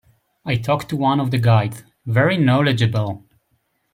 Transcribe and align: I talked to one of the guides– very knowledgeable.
I 0.45 0.55
talked 0.55 0.89
to 0.89 0.95
one 0.95 1.19
of 1.19 1.29
the 1.29 1.37
guides– 1.37 1.83
very 2.07 2.35
knowledgeable. 2.35 3.23